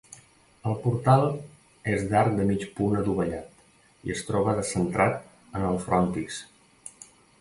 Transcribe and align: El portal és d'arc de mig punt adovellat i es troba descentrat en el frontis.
El 0.69 0.75
portal 0.85 1.25
és 1.91 2.07
d'arc 2.13 2.33
de 2.39 2.47
mig 2.51 2.65
punt 2.79 2.97
adovellat 3.01 3.61
i 4.09 4.15
es 4.17 4.25
troba 4.31 4.57
descentrat 4.61 5.21
en 5.61 5.67
el 5.75 5.79
frontis. 5.89 6.41